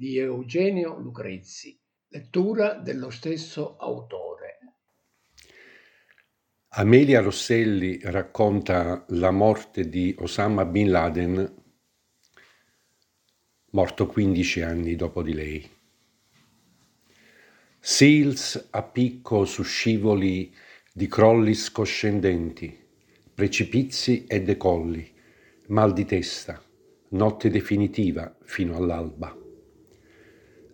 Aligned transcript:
di 0.00 0.16
Eugenio 0.16 0.98
Lucrezzi, 0.98 1.78
lettura 2.08 2.72
dello 2.72 3.10
stesso 3.10 3.76
autore. 3.76 4.76
Amelia 6.68 7.20
Rosselli 7.20 8.00
racconta 8.04 9.04
la 9.08 9.30
morte 9.30 9.90
di 9.90 10.16
Osama 10.20 10.64
Bin 10.64 10.90
Laden, 10.90 11.54
morto 13.72 14.06
15 14.06 14.62
anni 14.62 14.96
dopo 14.96 15.22
di 15.22 15.34
lei. 15.34 15.70
Seals 17.78 18.68
a 18.70 18.82
picco 18.82 19.44
su 19.44 19.62
scivoli 19.62 20.50
di 20.94 21.08
crolli 21.08 21.52
scoscendenti, 21.52 22.74
precipizi 23.34 24.24
e 24.24 24.40
decolli, 24.40 25.12
mal 25.66 25.92
di 25.92 26.06
testa, 26.06 26.58
notte 27.10 27.50
definitiva 27.50 28.34
fino 28.44 28.76
all'alba. 28.76 29.48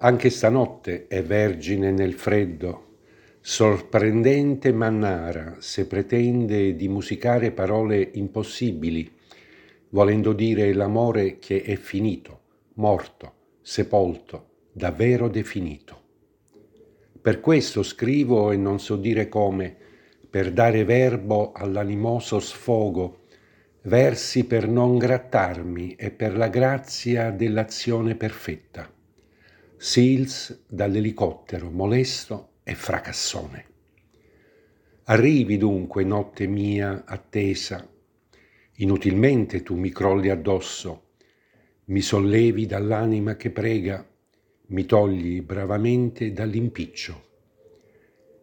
Anche 0.07 0.31
stanotte 0.31 1.09
è 1.09 1.21
vergine 1.21 1.91
nel 1.91 2.13
freddo, 2.13 2.99
sorprendente 3.41 4.73
mannara 4.73 5.57
se 5.59 5.89
pretende 5.89 6.77
di 6.77 6.87
musicare 6.87 7.51
parole 7.51 8.11
impossibili, 8.13 9.13
volendo 9.89 10.33
dire 10.33 10.73
l'amore 10.75 11.41
che 11.41 11.61
è 11.61 11.75
finito, 11.75 12.41
morto, 12.75 13.33
sepolto, 13.61 14.51
davvero 14.71 15.27
definito. 15.27 16.01
Per 17.21 17.41
questo 17.41 17.83
scrivo 17.83 18.53
e 18.53 18.57
non 18.57 18.79
so 18.79 18.95
dire 18.95 19.29
come, 19.29 19.75
per 20.31 20.53
dare 20.53 20.85
verbo 20.85 21.51
all'animoso 21.51 22.39
sfogo, 22.39 23.25
versi 23.83 24.45
per 24.45 24.69
non 24.69 24.99
grattarmi 24.99 25.97
e 25.97 26.13
per 26.13 26.37
la 26.37 26.47
grazia 26.47 27.33
dell'azione 27.33 28.15
perfetta. 28.15 28.95
Seals 29.79 30.65
dall'elicottero 30.67 31.71
molesto 31.71 32.55
e 32.63 32.75
fracassone. 32.75 33.67
Arrivi 35.05 35.59
dunque, 35.59 36.03
notte 36.03 36.47
mia 36.47 37.05
attesa, 37.05 37.87
inutilmente 38.77 39.63
tu 39.63 39.77
mi 39.77 39.91
crolli 39.91 40.31
addosso, 40.31 41.11
mi 41.85 42.01
sollevi 42.01 42.65
dall'anima 42.65 43.37
che 43.37 43.51
prega, 43.51 44.05
mi 44.69 44.87
togli 44.87 45.43
bravamente 45.43 46.33
dall'impiccio. 46.33 47.25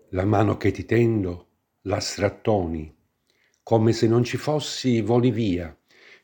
La 0.10 0.26
mano 0.26 0.56
che 0.56 0.70
ti 0.70 0.86
tendo 0.86 1.48
la 1.82 2.00
strattoni, 2.00 2.96
come 3.64 3.92
se 3.92 4.08
non 4.08 4.24
ci 4.24 4.38
fossi 4.38 5.02
voli 5.02 5.32
via, 5.32 5.76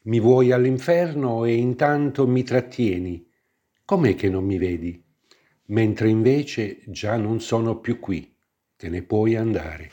mi 0.04 0.20
vuoi 0.20 0.52
all'inferno 0.52 1.46
e 1.46 1.56
intanto 1.56 2.28
mi 2.28 2.44
trattieni. 2.44 3.28
Com'è 3.84 4.14
che 4.14 4.30
non 4.30 4.46
mi 4.46 4.60
vedi? 4.60 5.08
Mentre 5.70 6.10
invece 6.10 6.82
già 6.86 7.18
non 7.18 7.42
sono 7.42 7.80
più 7.80 8.00
qui, 8.00 8.36
te 8.76 8.88
ne 8.90 9.02
puoi 9.04 9.36
andare. 9.36 9.90